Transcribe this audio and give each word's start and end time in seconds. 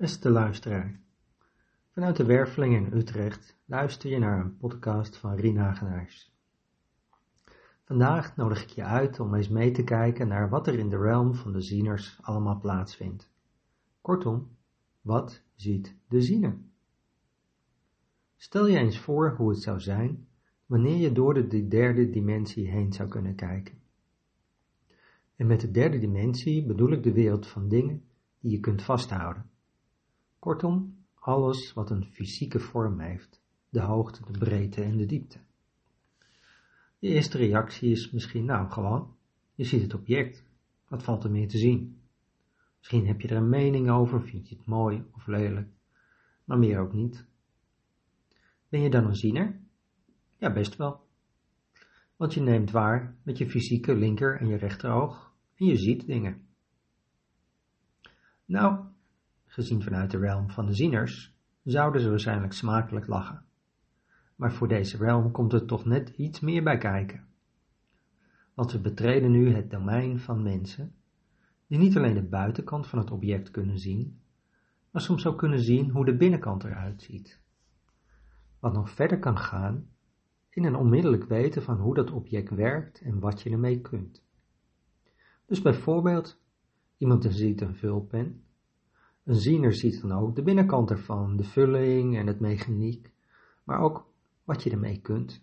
Beste 0.00 0.30
luisteraar, 0.30 1.00
vanuit 1.90 2.16
de 2.16 2.24
Werveling 2.24 2.74
in 2.74 2.98
Utrecht 2.98 3.56
luister 3.64 4.10
je 4.10 4.18
naar 4.18 4.40
een 4.40 4.56
podcast 4.56 5.16
van 5.16 5.34
Rien 5.34 5.56
Hagenaars. 5.56 6.32
Vandaag 7.84 8.36
nodig 8.36 8.62
ik 8.62 8.68
je 8.68 8.82
uit 8.82 9.20
om 9.20 9.34
eens 9.34 9.48
mee 9.48 9.70
te 9.70 9.84
kijken 9.84 10.28
naar 10.28 10.48
wat 10.48 10.66
er 10.66 10.78
in 10.78 10.88
de 10.88 10.96
realm 10.96 11.34
van 11.34 11.52
de 11.52 11.60
zieners 11.60 12.18
allemaal 12.20 12.58
plaatsvindt. 12.58 13.30
Kortom, 14.00 14.56
wat 15.00 15.42
ziet 15.54 15.96
de 16.08 16.22
ziener? 16.22 16.58
Stel 18.36 18.66
je 18.66 18.78
eens 18.78 18.98
voor 18.98 19.34
hoe 19.36 19.50
het 19.50 19.62
zou 19.62 19.80
zijn 19.80 20.26
wanneer 20.66 20.96
je 20.96 21.12
door 21.12 21.48
de 21.48 21.68
derde 21.68 22.10
dimensie 22.10 22.68
heen 22.68 22.92
zou 22.92 23.08
kunnen 23.08 23.34
kijken. 23.34 23.74
En 25.36 25.46
met 25.46 25.60
de 25.60 25.70
derde 25.70 25.98
dimensie 25.98 26.66
bedoel 26.66 26.90
ik 26.90 27.02
de 27.02 27.12
wereld 27.12 27.46
van 27.46 27.68
dingen 27.68 28.04
die 28.38 28.50
je 28.50 28.60
kunt 28.60 28.82
vasthouden. 28.82 29.49
Kortom, 30.40 31.04
alles 31.14 31.72
wat 31.72 31.90
een 31.90 32.04
fysieke 32.04 32.58
vorm 32.58 33.00
heeft, 33.00 33.40
de 33.68 33.80
hoogte, 33.80 34.32
de 34.32 34.38
breedte 34.38 34.82
en 34.82 34.96
de 34.96 35.06
diepte. 35.06 35.38
Je 36.98 37.08
eerste 37.08 37.38
reactie 37.38 37.90
is 37.90 38.10
misschien, 38.10 38.44
nou 38.44 38.70
gewoon, 38.70 39.16
je 39.54 39.64
ziet 39.64 39.82
het 39.82 39.94
object, 39.94 40.44
wat 40.88 41.02
valt 41.02 41.24
er 41.24 41.30
meer 41.30 41.48
te 41.48 41.58
zien? 41.58 42.00
Misschien 42.78 43.06
heb 43.06 43.20
je 43.20 43.28
er 43.28 43.36
een 43.36 43.48
mening 43.48 43.90
over, 43.90 44.22
vind 44.22 44.48
je 44.48 44.56
het 44.56 44.66
mooi 44.66 45.04
of 45.12 45.26
lelijk, 45.26 45.68
maar 46.44 46.58
meer 46.58 46.78
ook 46.78 46.92
niet. 46.92 47.26
Ben 48.68 48.80
je 48.80 48.90
dan 48.90 49.06
een 49.06 49.16
ziener? 49.16 49.60
Ja, 50.38 50.52
best 50.52 50.76
wel. 50.76 51.06
Want 52.16 52.34
je 52.34 52.40
neemt 52.40 52.70
waar 52.70 53.16
met 53.22 53.38
je 53.38 53.50
fysieke 53.50 53.94
linker 53.94 54.40
en 54.40 54.46
je 54.46 54.56
rechteroog 54.56 55.34
en 55.54 55.66
je 55.66 55.76
ziet 55.76 56.06
dingen. 56.06 56.46
Nou, 58.44 58.84
gezien 59.50 59.82
vanuit 59.82 60.10
de 60.10 60.18
realm 60.18 60.50
van 60.50 60.66
de 60.66 60.74
zieners, 60.74 61.34
zouden 61.64 62.00
ze 62.00 62.10
waarschijnlijk 62.10 62.52
smakelijk 62.52 63.06
lachen. 63.06 63.44
Maar 64.36 64.52
voor 64.52 64.68
deze 64.68 64.96
realm 64.96 65.30
komt 65.30 65.52
er 65.52 65.66
toch 65.66 65.84
net 65.84 66.08
iets 66.08 66.40
meer 66.40 66.62
bij 66.62 66.78
kijken. 66.78 67.26
Want 68.54 68.72
we 68.72 68.80
betreden 68.80 69.30
nu 69.30 69.54
het 69.54 69.70
domein 69.70 70.18
van 70.18 70.42
mensen, 70.42 70.94
die 71.66 71.78
niet 71.78 71.96
alleen 71.96 72.14
de 72.14 72.28
buitenkant 72.28 72.86
van 72.86 72.98
het 72.98 73.10
object 73.10 73.50
kunnen 73.50 73.78
zien, 73.78 74.20
maar 74.90 75.02
soms 75.02 75.26
ook 75.26 75.38
kunnen 75.38 75.60
zien 75.60 75.90
hoe 75.90 76.04
de 76.04 76.16
binnenkant 76.16 76.64
eruit 76.64 77.02
ziet. 77.02 77.40
Wat 78.58 78.72
nog 78.72 78.90
verder 78.90 79.18
kan 79.18 79.38
gaan 79.38 79.88
in 80.50 80.64
een 80.64 80.76
onmiddellijk 80.76 81.24
weten 81.24 81.62
van 81.62 81.76
hoe 81.76 81.94
dat 81.94 82.10
object 82.10 82.50
werkt 82.50 83.00
en 83.00 83.18
wat 83.18 83.42
je 83.42 83.50
ermee 83.50 83.80
kunt. 83.80 84.24
Dus 85.46 85.62
bijvoorbeeld, 85.62 86.40
iemand 86.96 87.26
ziet 87.28 87.60
een 87.60 87.74
vulpen 87.74 88.44
een 89.30 89.36
ziener 89.36 89.74
ziet 89.74 90.00
dan 90.00 90.12
ook 90.12 90.36
de 90.36 90.42
binnenkant 90.42 90.90
ervan, 90.90 91.36
de 91.36 91.44
vulling 91.44 92.16
en 92.16 92.26
het 92.26 92.40
mechaniek, 92.40 93.12
maar 93.64 93.80
ook 93.80 94.06
wat 94.44 94.62
je 94.62 94.70
ermee 94.70 95.00
kunt. 95.00 95.42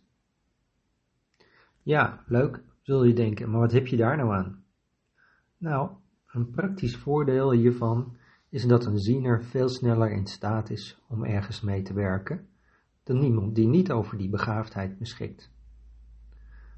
Ja, 1.83 2.23
leuk, 2.25 2.63
zul 2.81 3.03
je 3.03 3.13
denken, 3.13 3.49
maar 3.49 3.59
wat 3.59 3.71
heb 3.71 3.87
je 3.87 3.97
daar 3.97 4.17
nou 4.17 4.33
aan? 4.33 4.63
Nou, 5.57 5.89
een 6.27 6.49
praktisch 6.49 6.97
voordeel 6.97 7.51
hiervan 7.51 8.17
is 8.49 8.65
dat 8.65 8.85
een 8.85 8.99
ziener 8.99 9.43
veel 9.43 9.69
sneller 9.69 10.11
in 10.11 10.27
staat 10.27 10.69
is 10.69 11.01
om 11.07 11.23
ergens 11.23 11.61
mee 11.61 11.81
te 11.81 11.93
werken 11.93 12.47
dan 13.03 13.21
iemand 13.21 13.55
die 13.55 13.67
niet 13.67 13.91
over 13.91 14.17
die 14.17 14.29
begaafdheid 14.29 14.97
beschikt. 14.97 15.51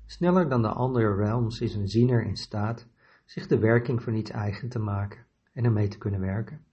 Sneller 0.05 0.49
dan 0.49 0.61
de 0.61 0.67
andere 0.67 1.15
realms 1.15 1.61
is 1.61 1.75
een 1.75 1.87
ziener 1.87 2.25
in 2.25 2.37
staat 2.37 2.87
zich 3.25 3.47
de 3.47 3.59
werking 3.59 4.03
van 4.03 4.13
iets 4.13 4.31
eigen 4.31 4.69
te 4.69 4.79
maken 4.79 5.25
en 5.53 5.63
ermee 5.63 5.87
te 5.87 5.97
kunnen 5.97 6.19
werken. 6.19 6.67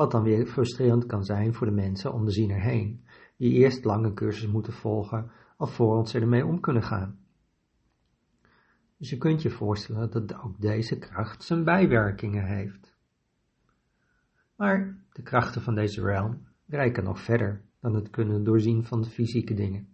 Wat 0.00 0.10
dan 0.10 0.22
weer 0.22 0.46
frustrerend 0.46 1.06
kan 1.06 1.24
zijn 1.24 1.54
voor 1.54 1.66
de 1.66 1.72
mensen 1.72 2.12
om 2.12 2.24
de 2.24 2.30
ziener 2.30 2.60
heen, 2.60 3.04
die 3.36 3.52
eerst 3.52 3.84
lange 3.84 4.12
cursus 4.12 4.46
moeten 4.46 4.72
volgen 4.72 5.30
alvorens 5.56 6.10
ze 6.10 6.20
ermee 6.20 6.46
om 6.46 6.60
kunnen 6.60 6.82
gaan. 6.82 7.18
Dus 8.96 9.10
je 9.10 9.16
kunt 9.16 9.42
je 9.42 9.50
voorstellen 9.50 10.10
dat 10.10 10.34
ook 10.34 10.60
deze 10.60 10.98
kracht 10.98 11.42
zijn 11.42 11.64
bijwerkingen 11.64 12.44
heeft. 12.44 12.96
Maar 14.56 15.04
de 15.12 15.22
krachten 15.22 15.62
van 15.62 15.74
deze 15.74 16.02
realm 16.02 16.46
reiken 16.66 17.04
nog 17.04 17.20
verder 17.20 17.62
dan 17.80 17.94
het 17.94 18.10
kunnen 18.10 18.44
doorzien 18.44 18.84
van 18.84 19.02
de 19.02 19.08
fysieke 19.10 19.54
dingen. 19.54 19.88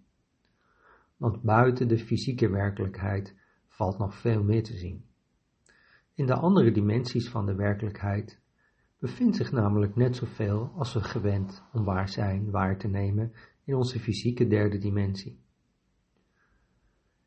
Want 1.17 1.43
buiten 1.43 1.89
de 1.89 1.99
fysieke 1.99 2.49
werkelijkheid 2.49 3.37
valt 3.69 3.99
nog 3.99 4.15
veel 4.15 4.43
meer 4.43 4.63
te 4.63 4.77
zien. 4.77 5.05
In 6.15 6.27
de 6.27 6.35
andere 6.35 6.71
dimensies 6.71 7.29
van 7.29 7.47
de 7.47 7.55
werkelijkheid 7.55 8.45
bevindt 8.99 9.37
zich 9.37 9.53
namelijk 9.53 9.97
net 9.97 10.17
zoveel 10.17 10.73
als 10.77 10.93
we 10.93 11.03
gewend 11.03 11.65
om 11.73 11.85
waar 11.85 12.09
zijn 12.09 12.51
waar 12.51 12.79
te 12.79 12.89
nemen 12.89 13.33
in 13.65 13.75
onze 13.75 14.01
fysieke 14.01 14.47
derde 14.47 14.79
dimensie. 14.79 15.39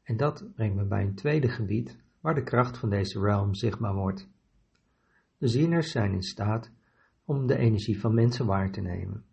En 0.03 0.18
dat 0.18 0.50
brengt 0.56 0.75
me 0.75 0.85
bij 0.85 1.03
een 1.03 1.16
tweede 1.16 1.50
gebied 1.50 1.97
waar 2.19 2.35
de 2.35 2.44
kracht 2.44 2.78
van 2.78 2.90
deze 2.90 3.19
realm 3.19 3.53
zichtbaar 3.53 3.94
wordt. 3.94 4.30
De 5.38 5.47
zieners 5.47 5.91
zijn 5.91 6.13
in 6.13 6.24
staat 6.24 6.72
om 7.25 7.47
de 7.47 7.57
energie 7.57 8.00
van 8.00 8.13
mensen 8.13 8.46
waar 8.46 8.72
te 8.72 8.81
nemen. 8.81 9.24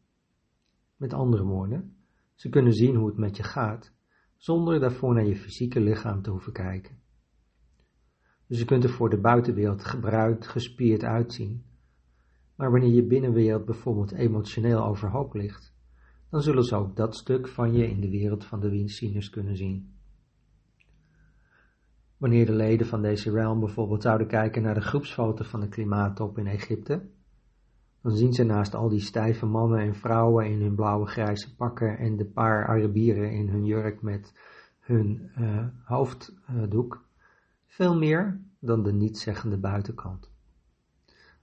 Met 0.96 1.12
andere 1.12 1.42
woorden, 1.42 1.96
ze 2.34 2.48
kunnen 2.48 2.72
zien 2.72 2.94
hoe 2.94 3.06
het 3.06 3.16
met 3.16 3.36
je 3.36 3.42
gaat, 3.42 3.92
zonder 4.36 4.80
daarvoor 4.80 5.14
naar 5.14 5.26
je 5.26 5.36
fysieke 5.36 5.80
lichaam 5.80 6.22
te 6.22 6.30
hoeven 6.30 6.52
kijken. 6.52 6.98
Dus 8.46 8.58
je 8.58 8.64
kunt 8.64 8.84
er 8.84 8.90
voor 8.90 9.10
de 9.10 9.20
buitenwereld 9.20 9.84
gebruikt, 9.84 10.46
gespierd 10.46 11.04
uitzien, 11.04 11.64
maar 12.56 12.70
wanneer 12.70 12.94
je 12.94 13.06
binnenwereld 13.06 13.64
bijvoorbeeld 13.64 14.12
emotioneel 14.12 14.84
overhoop 14.84 15.34
ligt, 15.34 15.74
dan 16.30 16.42
zullen 16.42 16.64
ze 16.64 16.76
ook 16.76 16.96
dat 16.96 17.16
stuk 17.16 17.48
van 17.48 17.72
je 17.72 17.88
in 17.88 18.00
de 18.00 18.10
wereld 18.10 18.44
van 18.44 18.60
de 18.60 18.70
windzieners 18.70 19.30
kunnen 19.30 19.56
zien. 19.56 19.94
Wanneer 22.16 22.46
de 22.46 22.54
leden 22.54 22.86
van 22.86 23.02
deze 23.02 23.30
realm 23.30 23.60
bijvoorbeeld 23.60 24.02
zouden 24.02 24.26
kijken 24.26 24.62
naar 24.62 24.74
de 24.74 24.80
groepsfoto 24.80 25.44
van 25.44 25.60
de 25.60 25.68
klimaattop 25.68 26.38
in 26.38 26.46
Egypte, 26.46 27.08
dan 28.02 28.16
zien 28.16 28.32
ze 28.32 28.44
naast 28.44 28.74
al 28.74 28.88
die 28.88 29.00
stijve 29.00 29.46
mannen 29.46 29.78
en 29.78 29.94
vrouwen 29.94 30.46
in 30.46 30.60
hun 30.60 30.74
blauwe 30.74 31.06
grijze 31.06 31.54
pakken 31.56 31.98
en 31.98 32.16
de 32.16 32.24
paar 32.24 32.66
Arabieren 32.66 33.32
in 33.32 33.48
hun 33.48 33.64
jurk 33.64 34.02
met 34.02 34.34
hun 34.80 35.30
uh, 35.38 35.66
hoofddoek 35.84 37.04
veel 37.66 37.96
meer 37.98 38.40
dan 38.60 38.82
de 38.82 38.92
nietszeggende 38.92 39.58
buitenkant. 39.58 40.30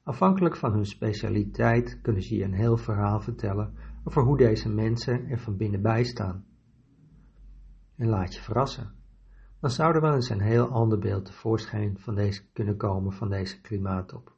Afhankelijk 0.04 0.56
van 0.56 0.74
hun 0.74 0.86
specialiteit 0.86 2.02
kunnen 2.02 2.22
ze 2.22 2.36
je 2.36 2.44
een 2.44 2.54
heel 2.54 2.78
verhaal 2.78 3.20
vertellen 3.20 3.74
over 4.04 4.22
hoe 4.22 4.38
deze 4.38 4.70
mensen 4.70 5.28
er 5.28 5.40
van 5.40 5.58
binnenbij 5.58 6.04
staan. 6.04 6.46
En 7.96 8.08
laat 8.08 8.36
je 8.36 8.42
verrassen, 8.42 8.92
dan 9.60 9.70
zou 9.70 9.96
er 9.96 10.02
wel 10.02 10.14
eens 10.14 10.30
een 10.30 10.42
heel 10.42 10.68
ander 10.68 11.00
beeld 11.00 11.26
tevoorschijn 11.26 12.00
van 12.00 12.16
deze 12.16 12.52
kunnen 12.54 12.78
komen 12.78 13.14
van 13.14 13.30
deze 13.30 13.62
klimaatop. 13.62 14.36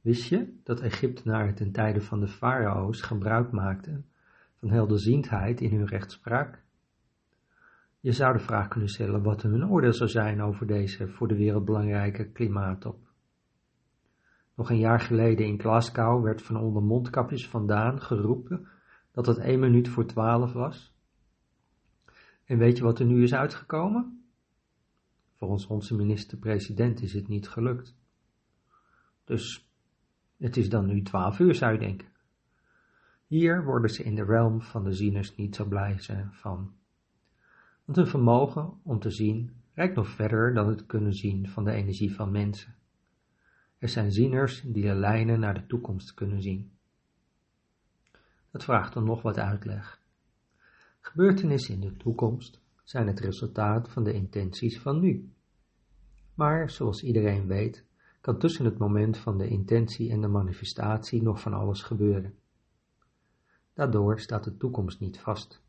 Wist 0.00 0.28
je 0.28 0.60
dat 0.62 0.80
Egyptenaren 0.80 1.54
ten 1.54 1.72
tijde 1.72 2.00
van 2.00 2.20
de 2.20 2.28
farao's 2.28 3.00
gebruik 3.00 3.52
maakten 3.52 4.06
van 4.60 4.70
helderziendheid 4.70 5.60
in 5.60 5.70
hun 5.70 5.86
rechtspraak? 5.86 6.62
Je 8.00 8.12
zou 8.12 8.32
de 8.32 8.44
vraag 8.44 8.68
kunnen 8.68 8.88
stellen 8.88 9.22
wat 9.22 9.42
hun 9.42 9.68
oordeel 9.68 9.92
zou 9.92 10.10
zijn 10.10 10.42
over 10.42 10.66
deze 10.66 11.08
voor 11.08 11.28
de 11.28 11.36
wereld 11.36 11.64
belangrijke 11.64 12.30
klimaatop. 12.30 13.13
Nog 14.54 14.70
een 14.70 14.78
jaar 14.78 15.00
geleden 15.00 15.46
in 15.46 15.60
Glasgow 15.60 16.24
werd 16.24 16.42
van 16.42 16.56
onder 16.56 16.82
mondkapjes 16.82 17.48
vandaan 17.48 18.00
geroepen 18.00 18.68
dat 19.12 19.26
het 19.26 19.38
één 19.38 19.60
minuut 19.60 19.88
voor 19.88 20.06
twaalf 20.06 20.52
was. 20.52 20.94
En 22.44 22.58
weet 22.58 22.76
je 22.76 22.82
wat 22.82 22.98
er 22.98 23.06
nu 23.06 23.22
is 23.22 23.34
uitgekomen? 23.34 24.24
Volgens 25.36 25.66
onze 25.66 25.94
minister-president 25.94 27.02
is 27.02 27.12
het 27.12 27.28
niet 27.28 27.48
gelukt. 27.48 27.96
Dus 29.24 29.70
het 30.36 30.56
is 30.56 30.68
dan 30.68 30.86
nu 30.86 31.02
twaalf 31.02 31.38
uur, 31.38 31.54
zou 31.54 31.72
je 31.72 31.78
denken. 31.78 32.08
Hier 33.26 33.64
worden 33.64 33.90
ze 33.90 34.02
in 34.02 34.14
de 34.14 34.24
realm 34.24 34.62
van 34.62 34.84
de 34.84 34.92
zieners 34.92 35.36
niet 35.36 35.54
zo 35.54 35.64
blij 35.64 35.98
zijn 35.98 36.32
van. 36.32 36.72
Want 37.84 37.98
hun 37.98 38.06
vermogen 38.06 38.80
om 38.82 38.98
te 38.98 39.10
zien 39.10 39.50
reikt 39.72 39.96
nog 39.96 40.08
verder 40.08 40.54
dan 40.54 40.68
het 40.68 40.86
kunnen 40.86 41.12
zien 41.12 41.48
van 41.48 41.64
de 41.64 41.72
energie 41.72 42.14
van 42.14 42.30
mensen. 42.30 42.74
Er 43.84 43.90
zijn 43.90 44.12
zieners 44.12 44.62
die 44.62 44.82
de 44.82 44.94
lijnen 44.94 45.40
naar 45.40 45.54
de 45.54 45.66
toekomst 45.66 46.14
kunnen 46.14 46.42
zien. 46.42 46.70
Dat 48.50 48.64
vraagt 48.64 48.94
dan 48.94 49.04
nog 49.04 49.22
wat 49.22 49.38
uitleg. 49.38 50.00
Gebeurtenissen 51.00 51.74
in 51.74 51.80
de 51.80 51.96
toekomst 51.96 52.60
zijn 52.82 53.06
het 53.06 53.20
resultaat 53.20 53.90
van 53.90 54.04
de 54.04 54.12
intenties 54.12 54.80
van 54.80 55.00
nu. 55.00 55.32
Maar 56.34 56.70
zoals 56.70 57.02
iedereen 57.02 57.46
weet, 57.46 57.84
kan 58.20 58.38
tussen 58.38 58.64
het 58.64 58.78
moment 58.78 59.18
van 59.18 59.38
de 59.38 59.48
intentie 59.48 60.10
en 60.10 60.20
de 60.20 60.28
manifestatie 60.28 61.22
nog 61.22 61.40
van 61.40 61.52
alles 61.52 61.82
gebeuren. 61.82 62.34
Daardoor 63.74 64.20
staat 64.20 64.44
de 64.44 64.56
toekomst 64.56 65.00
niet 65.00 65.20
vast. 65.20 65.62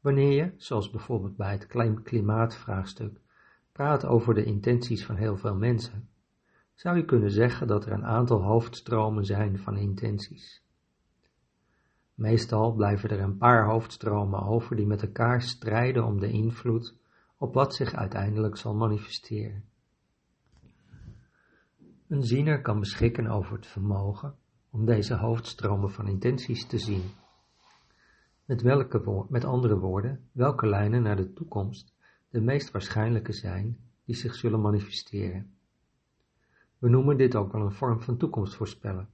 Wanneer 0.00 0.32
je, 0.32 0.52
zoals 0.56 0.90
bijvoorbeeld 0.90 1.36
bij 1.36 1.52
het 1.52 1.66
klimaatvraagstuk, 2.02 3.20
praat 3.72 4.04
over 4.04 4.34
de 4.34 4.44
intenties 4.44 5.04
van 5.04 5.16
heel 5.16 5.36
veel 5.36 5.56
mensen, 5.56 6.08
zou 6.80 6.96
je 6.96 7.04
kunnen 7.04 7.30
zeggen 7.30 7.66
dat 7.66 7.86
er 7.86 7.92
een 7.92 8.04
aantal 8.04 8.42
hoofdstromen 8.42 9.24
zijn 9.24 9.58
van 9.58 9.76
intenties. 9.76 10.62
Meestal 12.14 12.72
blijven 12.72 13.10
er 13.10 13.20
een 13.20 13.36
paar 13.36 13.66
hoofdstromen 13.66 14.42
over 14.42 14.76
die 14.76 14.86
met 14.86 15.02
elkaar 15.02 15.42
strijden 15.42 16.04
om 16.04 16.20
de 16.20 16.30
invloed 16.30 16.94
op 17.36 17.54
wat 17.54 17.74
zich 17.74 17.94
uiteindelijk 17.94 18.56
zal 18.56 18.74
manifesteren. 18.74 19.64
Een 22.08 22.22
ziener 22.22 22.62
kan 22.62 22.80
beschikken 22.80 23.26
over 23.26 23.54
het 23.54 23.66
vermogen 23.66 24.34
om 24.70 24.84
deze 24.84 25.14
hoofdstromen 25.14 25.90
van 25.90 26.08
intenties 26.08 26.66
te 26.66 26.78
zien. 26.78 27.02
Met, 28.44 28.62
welke 28.62 29.26
met 29.28 29.44
andere 29.44 29.78
woorden, 29.78 30.28
welke 30.32 30.66
lijnen 30.66 31.02
naar 31.02 31.16
de 31.16 31.32
toekomst 31.32 31.94
de 32.30 32.40
meest 32.40 32.70
waarschijnlijke 32.70 33.32
zijn 33.32 33.78
die 34.04 34.16
zich 34.16 34.34
zullen 34.34 34.60
manifesteren. 34.60 35.58
We 36.80 36.88
noemen 36.88 37.16
dit 37.16 37.34
ook 37.34 37.52
wel 37.52 37.62
een 37.62 37.72
vorm 37.72 38.00
van 38.00 38.16
toekomstvoorspellen. 38.16 39.08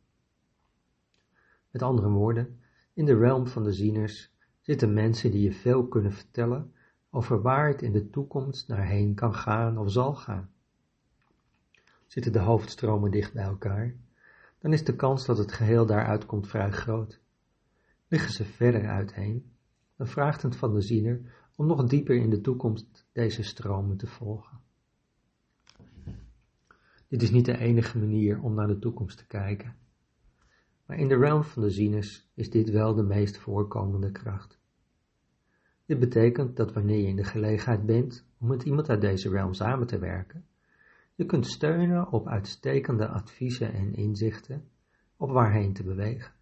Met 1.70 1.82
andere 1.82 2.08
woorden, 2.08 2.60
in 2.92 3.04
de 3.04 3.16
realm 3.16 3.46
van 3.46 3.62
de 3.62 3.72
zieners 3.72 4.30
zitten 4.60 4.94
mensen 4.94 5.30
die 5.30 5.42
je 5.42 5.52
veel 5.52 5.86
kunnen 5.86 6.12
vertellen 6.12 6.72
over 7.10 7.42
waar 7.42 7.68
het 7.68 7.82
in 7.82 7.92
de 7.92 8.10
toekomst 8.10 8.68
naar 8.68 8.86
heen 8.86 9.14
kan 9.14 9.34
gaan 9.34 9.78
of 9.78 9.90
zal 9.90 10.14
gaan. 10.14 10.50
Zitten 12.06 12.32
de 12.32 12.38
hoofdstromen 12.38 13.10
dicht 13.10 13.32
bij 13.32 13.44
elkaar, 13.44 13.94
dan 14.58 14.72
is 14.72 14.84
de 14.84 14.96
kans 14.96 15.26
dat 15.26 15.38
het 15.38 15.52
geheel 15.52 15.86
daaruit 15.86 16.26
komt 16.26 16.48
vrij 16.48 16.70
groot. 16.70 17.20
Liggen 18.08 18.32
ze 18.32 18.44
verder 18.44 18.88
uiteen, 18.88 19.52
dan 19.96 20.06
vraagt 20.06 20.42
het 20.42 20.56
van 20.56 20.74
de 20.74 20.80
ziener 20.80 21.20
om 21.56 21.66
nog 21.66 21.84
dieper 21.86 22.16
in 22.16 22.30
de 22.30 22.40
toekomst 22.40 23.06
deze 23.12 23.42
stromen 23.42 23.96
te 23.96 24.06
volgen. 24.06 24.60
Dit 27.08 27.22
is 27.22 27.30
niet 27.30 27.44
de 27.44 27.58
enige 27.58 27.98
manier 27.98 28.40
om 28.40 28.54
naar 28.54 28.66
de 28.66 28.78
toekomst 28.78 29.18
te 29.18 29.26
kijken. 29.26 29.76
Maar 30.86 30.98
in 30.98 31.08
de 31.08 31.16
realm 31.16 31.44
van 31.44 31.62
de 31.62 31.70
zieners 31.70 32.28
is 32.34 32.50
dit 32.50 32.70
wel 32.70 32.94
de 32.94 33.02
meest 33.02 33.38
voorkomende 33.38 34.12
kracht. 34.12 34.58
Dit 35.86 35.98
betekent 35.98 36.56
dat 36.56 36.72
wanneer 36.72 37.00
je 37.00 37.06
in 37.06 37.16
de 37.16 37.24
gelegenheid 37.24 37.86
bent 37.86 38.26
om 38.38 38.48
met 38.48 38.62
iemand 38.62 38.88
uit 38.88 39.00
deze 39.00 39.28
realm 39.28 39.54
samen 39.54 39.86
te 39.86 39.98
werken, 39.98 40.44
je 41.14 41.26
kunt 41.26 41.46
steunen 41.46 42.12
op 42.12 42.28
uitstekende 42.28 43.08
adviezen 43.08 43.72
en 43.72 43.94
inzichten 43.94 44.68
op 45.16 45.30
waarheen 45.30 45.72
te 45.72 45.82
bewegen. 45.82 46.32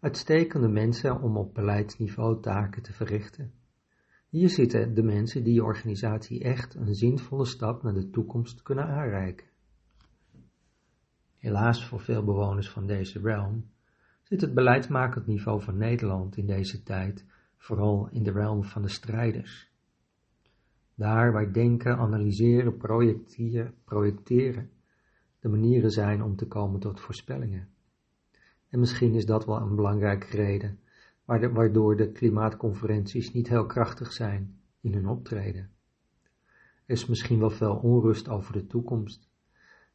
Uitstekende 0.00 0.68
mensen 0.68 1.20
om 1.20 1.36
op 1.36 1.54
beleidsniveau 1.54 2.40
taken 2.40 2.82
te 2.82 2.92
verrichten. 2.92 3.52
Hier 4.28 4.48
zitten 4.48 4.94
de 4.94 5.02
mensen 5.02 5.44
die 5.44 5.54
je 5.54 5.64
organisatie 5.64 6.42
echt 6.42 6.74
een 6.74 6.94
zinvolle 6.94 7.44
stap 7.44 7.82
naar 7.82 7.94
de 7.94 8.10
toekomst 8.10 8.62
kunnen 8.62 8.84
aanreiken. 8.84 9.46
Helaas 11.36 11.86
voor 11.86 12.00
veel 12.00 12.24
bewoners 12.24 12.70
van 12.70 12.86
deze 12.86 13.18
realm 13.18 13.70
zit 14.22 14.40
het 14.40 14.54
beleidsmakend 14.54 15.26
niveau 15.26 15.62
van 15.62 15.76
Nederland 15.76 16.36
in 16.36 16.46
deze 16.46 16.82
tijd 16.82 17.24
vooral 17.56 18.08
in 18.10 18.22
de 18.22 18.30
realm 18.30 18.64
van 18.64 18.82
de 18.82 18.88
strijders. 18.88 19.72
Daar 20.94 21.32
waar 21.32 21.52
denken, 21.52 21.96
analyseren, 21.96 22.76
projecteren, 22.76 23.74
projecteren 23.84 24.70
de 25.40 25.48
manieren 25.48 25.90
zijn 25.90 26.22
om 26.22 26.36
te 26.36 26.46
komen 26.46 26.80
tot 26.80 27.00
voorspellingen. 27.00 27.68
En 28.68 28.78
misschien 28.78 29.14
is 29.14 29.26
dat 29.26 29.44
wel 29.44 29.60
een 29.60 29.76
belangrijke 29.76 30.36
reden 30.36 30.78
waardoor 31.28 31.96
de 31.96 32.12
klimaatconferenties 32.12 33.32
niet 33.32 33.48
heel 33.48 33.66
krachtig 33.66 34.12
zijn 34.12 34.60
in 34.80 34.92
hun 34.92 35.06
optreden. 35.06 35.70
Er 36.86 36.94
is 36.94 37.06
misschien 37.06 37.38
wel 37.38 37.50
veel 37.50 37.76
onrust 37.76 38.28
over 38.28 38.52
de 38.52 38.66
toekomst, 38.66 39.28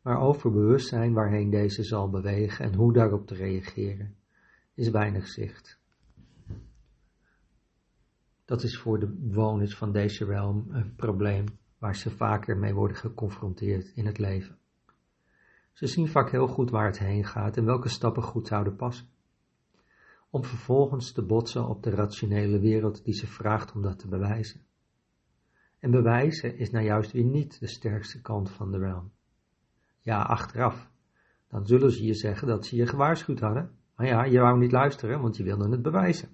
maar 0.01 0.19
over 0.19 0.51
bewustzijn 0.51 1.13
waarheen 1.13 1.49
deze 1.49 1.83
zal 1.83 2.09
bewegen 2.09 2.65
en 2.65 2.75
hoe 2.75 2.93
daarop 2.93 3.27
te 3.27 3.35
reageren, 3.35 4.15
is 4.73 4.89
weinig 4.89 5.27
zicht. 5.27 5.79
Dat 8.45 8.63
is 8.63 8.77
voor 8.77 8.99
de 8.99 9.07
bewoners 9.07 9.75
van 9.75 9.91
deze 9.91 10.25
realm 10.25 10.65
een 10.69 10.95
probleem 10.95 11.45
waar 11.77 11.95
ze 11.95 12.09
vaker 12.09 12.57
mee 12.57 12.73
worden 12.73 12.97
geconfronteerd 12.97 13.91
in 13.95 14.05
het 14.05 14.17
leven. 14.17 14.57
Ze 15.71 15.87
zien 15.87 16.07
vaak 16.07 16.31
heel 16.31 16.47
goed 16.47 16.69
waar 16.69 16.85
het 16.85 16.99
heen 16.99 17.25
gaat 17.25 17.57
en 17.57 17.65
welke 17.65 17.89
stappen 17.89 18.23
goed 18.23 18.47
zouden 18.47 18.75
passen. 18.75 19.07
Om 20.33 20.43
vervolgens 20.43 21.11
te 21.11 21.21
botsen 21.21 21.67
op 21.67 21.83
de 21.83 21.89
rationele 21.89 22.59
wereld 22.59 23.03
die 23.05 23.13
ze 23.13 23.27
vraagt 23.27 23.71
om 23.73 23.81
dat 23.81 23.99
te 23.99 24.07
bewijzen. 24.07 24.61
En 25.79 25.91
bewijzen 25.91 26.57
is 26.57 26.71
nou 26.71 26.85
juist 26.85 27.11
weer 27.11 27.23
niet 27.23 27.59
de 27.59 27.67
sterkste 27.67 28.21
kant 28.21 28.51
van 28.51 28.71
de 28.71 28.77
realm. 28.77 29.11
Ja, 29.99 30.21
achteraf. 30.21 30.89
Dan 31.47 31.65
zullen 31.65 31.91
ze 31.91 32.05
je 32.05 32.13
zeggen 32.13 32.47
dat 32.47 32.65
ze 32.65 32.75
je 32.75 32.87
gewaarschuwd 32.87 33.39
hadden. 33.39 33.71
Maar 33.95 34.07
ja, 34.07 34.23
je 34.23 34.39
wou 34.39 34.59
niet 34.59 34.71
luisteren, 34.71 35.21
want 35.21 35.37
je 35.37 35.43
wilde 35.43 35.69
het 35.69 35.81
bewijzen. 35.81 36.29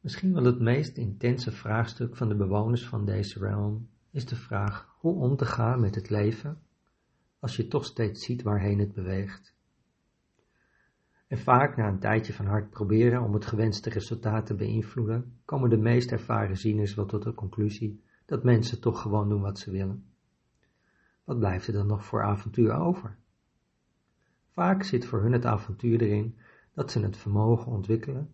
Misschien 0.00 0.32
wel 0.32 0.44
het 0.44 0.60
meest 0.60 0.96
intense 0.96 1.52
vraagstuk 1.52 2.16
van 2.16 2.28
de 2.28 2.36
bewoners 2.36 2.86
van 2.86 3.04
deze 3.04 3.38
realm 3.38 3.88
is 4.10 4.26
de 4.26 4.36
vraag 4.36 4.96
hoe 4.98 5.14
om 5.14 5.36
te 5.36 5.46
gaan 5.46 5.80
met 5.80 5.94
het 5.94 6.10
leven 6.10 6.62
als 7.38 7.56
je 7.56 7.68
toch 7.68 7.84
steeds 7.84 8.24
ziet 8.24 8.42
waarheen 8.42 8.78
het 8.78 8.92
beweegt. 8.92 9.55
En 11.26 11.38
vaak 11.38 11.76
na 11.76 11.88
een 11.88 11.98
tijdje 11.98 12.32
van 12.32 12.46
hard 12.46 12.70
proberen 12.70 13.22
om 13.22 13.34
het 13.34 13.46
gewenste 13.46 13.90
resultaat 13.90 14.46
te 14.46 14.54
beïnvloeden, 14.54 15.38
komen 15.44 15.70
de 15.70 15.76
meest 15.76 16.12
ervaren 16.12 16.56
zieners 16.56 16.94
wel 16.94 17.06
tot 17.06 17.22
de 17.22 17.34
conclusie 17.34 18.02
dat 18.24 18.44
mensen 18.44 18.80
toch 18.80 19.00
gewoon 19.00 19.28
doen 19.28 19.40
wat 19.40 19.58
ze 19.58 19.70
willen. 19.70 20.04
Wat 21.24 21.38
blijft 21.38 21.66
er 21.66 21.72
dan 21.72 21.86
nog 21.86 22.04
voor 22.04 22.22
avontuur 22.22 22.72
over? 22.72 23.16
Vaak 24.52 24.82
zit 24.82 25.04
voor 25.04 25.22
hun 25.22 25.32
het 25.32 25.44
avontuur 25.44 26.00
erin 26.00 26.36
dat 26.72 26.90
ze 26.90 27.00
het 27.00 27.16
vermogen 27.16 27.72
ontwikkelen 27.72 28.30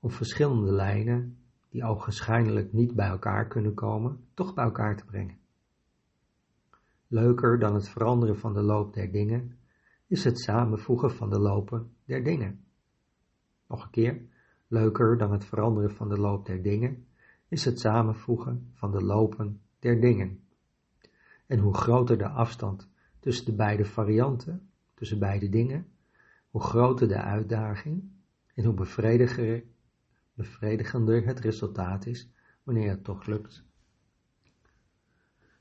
om 0.00 0.10
verschillende 0.10 0.72
lijnen, 0.72 1.36
die 1.68 1.84
ogenschijnlijk 1.84 2.72
niet 2.72 2.94
bij 2.94 3.08
elkaar 3.08 3.48
kunnen 3.48 3.74
komen, 3.74 4.24
toch 4.34 4.54
bij 4.54 4.64
elkaar 4.64 4.96
te 4.96 5.04
brengen. 5.04 5.38
Leuker 7.06 7.58
dan 7.58 7.74
het 7.74 7.88
veranderen 7.88 8.38
van 8.38 8.54
de 8.54 8.62
loop 8.62 8.94
der 8.94 9.12
dingen 9.12 9.56
is 10.12 10.24
het 10.24 10.40
samenvoegen 10.40 11.10
van 11.10 11.30
de 11.30 11.38
lopen 11.38 11.92
der 12.04 12.24
dingen. 12.24 12.64
Nog 13.68 13.84
een 13.84 13.90
keer, 13.90 14.22
leuker 14.66 15.18
dan 15.18 15.32
het 15.32 15.44
veranderen 15.44 15.90
van 15.90 16.08
de 16.08 16.18
loop 16.18 16.46
der 16.46 16.62
dingen 16.62 17.06
is 17.48 17.64
het 17.64 17.80
samenvoegen 17.80 18.70
van 18.72 18.90
de 18.90 19.02
lopen 19.02 19.60
der 19.78 20.00
dingen. 20.00 20.40
En 21.46 21.58
hoe 21.58 21.74
groter 21.74 22.18
de 22.18 22.28
afstand 22.28 22.88
tussen 23.20 23.44
de 23.44 23.52
beide 23.52 23.84
varianten, 23.84 24.70
tussen 24.94 25.18
beide 25.18 25.48
dingen, 25.48 25.86
hoe 26.50 26.62
groter 26.62 27.08
de 27.08 27.20
uitdaging 27.20 28.10
en 28.54 28.64
hoe 28.64 28.74
bevredigender 30.34 31.26
het 31.26 31.40
resultaat 31.40 32.06
is 32.06 32.28
wanneer 32.62 32.90
het 32.90 33.04
toch 33.04 33.26
lukt. 33.26 33.64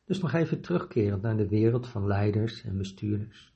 Dus 0.05 0.19
nog 0.19 0.33
even 0.33 0.61
terugkerend 0.61 1.21
naar 1.21 1.37
de 1.37 1.47
wereld 1.47 1.87
van 1.87 2.07
leiders 2.07 2.63
en 2.63 2.77
bestuurders. 2.77 3.51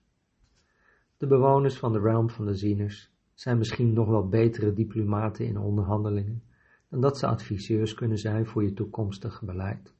De 1.18 1.28
bewoners 1.28 1.78
van 1.78 1.94
de 1.94 2.00
realm 2.00 2.30
van 2.30 2.46
de 2.46 2.56
zieners 2.56 3.12
zijn 3.34 3.58
misschien 3.58 3.94
nog 3.94 4.08
wel 4.08 4.28
betere 4.28 4.74
diplomaten 4.74 5.46
in 5.46 5.58
onderhandelingen 5.58 6.44
dan 6.90 7.02
dat 7.02 7.18
ze 7.18 7.28
adviseurs 7.28 7.94
kunnen 7.94 8.18
zijn 8.18 8.46
voor 8.46 8.64
je 8.64 8.74
toekomstige 8.74 9.46
beleid. 9.46 9.94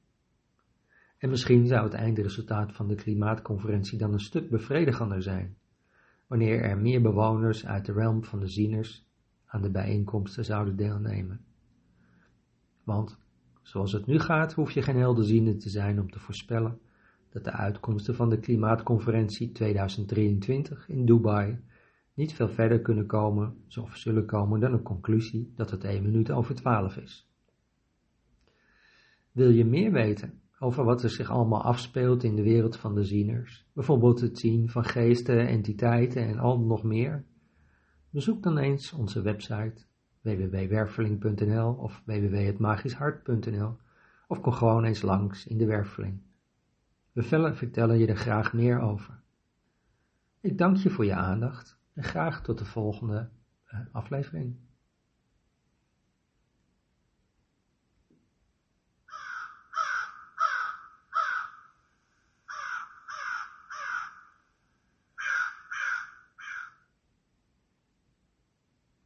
En 1.18 1.28
misschien 1.28 1.66
zou 1.66 1.84
het 1.84 1.94
eindresultaat 1.94 2.72
van 2.72 2.88
de 2.88 2.94
klimaatconferentie 2.94 3.98
dan 3.98 4.12
een 4.12 4.20
stuk 4.20 4.50
bevredigender 4.50 5.22
zijn, 5.22 5.56
wanneer 6.26 6.62
er 6.62 6.78
meer 6.78 7.02
bewoners 7.02 7.66
uit 7.66 7.86
de 7.86 7.92
realm 7.92 8.24
van 8.24 8.40
de 8.40 8.48
zieners 8.48 9.04
aan 9.46 9.62
de 9.62 9.70
bijeenkomsten 9.70 10.44
zouden 10.44 10.76
deelnemen. 10.76 11.40
Want, 12.84 13.18
zoals 13.62 13.92
het 13.92 14.06
nu 14.06 14.18
gaat, 14.18 14.52
hoef 14.52 14.70
je 14.70 14.82
geen 14.82 14.96
helderziende 14.96 15.56
te 15.56 15.68
zijn 15.68 16.00
om 16.00 16.10
te 16.10 16.18
voorspellen 16.18 16.80
dat 17.36 17.44
de 17.44 17.60
uitkomsten 17.60 18.14
van 18.14 18.30
de 18.30 18.38
klimaatconferentie 18.38 19.52
2023 19.52 20.88
in 20.88 21.04
Dubai 21.04 21.58
niet 22.14 22.34
veel 22.34 22.48
verder 22.48 22.80
kunnen 22.80 23.06
komen, 23.06 23.56
of 23.80 23.96
zullen 23.96 24.26
komen 24.26 24.60
dan 24.60 24.72
een 24.72 24.82
conclusie 24.82 25.52
dat 25.54 25.70
het 25.70 25.84
1 25.84 26.02
minuut 26.02 26.30
over 26.30 26.54
12 26.54 26.96
is. 26.96 27.28
Wil 29.32 29.50
je 29.50 29.64
meer 29.64 29.92
weten 29.92 30.40
over 30.58 30.84
wat 30.84 31.02
er 31.02 31.10
zich 31.10 31.30
allemaal 31.30 31.62
afspeelt 31.62 32.22
in 32.22 32.36
de 32.36 32.42
wereld 32.42 32.76
van 32.76 32.94
de 32.94 33.04
zieners, 33.04 33.66
bijvoorbeeld 33.72 34.20
het 34.20 34.38
zien 34.38 34.68
van 34.68 34.84
geesten, 34.84 35.46
entiteiten 35.46 36.22
en 36.22 36.38
al 36.38 36.60
nog 36.60 36.82
meer? 36.82 37.24
Bezoek 38.10 38.42
dan 38.42 38.58
eens 38.58 38.92
onze 38.92 39.22
website 39.22 39.84
www.werveling.nl 40.20 41.72
of 41.72 42.02
www.hetmagischhart.nl 42.04 43.76
of 44.28 44.40
kom 44.40 44.52
gewoon 44.52 44.84
eens 44.84 45.02
langs 45.02 45.46
in 45.46 45.58
de 45.58 45.66
Werveling. 45.66 46.25
We 47.16 47.22
vertellen 47.56 47.98
je 47.98 48.06
er 48.06 48.16
graag 48.16 48.52
meer 48.52 48.80
over. 48.80 49.20
Ik 50.40 50.58
dank 50.58 50.76
je 50.76 50.90
voor 50.90 51.04
je 51.04 51.14
aandacht 51.14 51.78
en 51.94 52.02
graag 52.02 52.42
tot 52.42 52.58
de 52.58 52.64
volgende 52.64 53.28
eh, 53.64 53.80
aflevering. 53.92 54.56